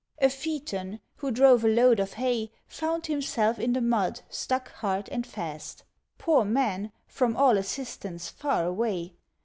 [0.19, 5.07] A Phaeton, who drove a load of hay, Found himself in the mud stuck hard
[5.09, 5.83] and fast:
[6.17, 6.91] Poor man!
[7.05, 9.13] from all assistance far away.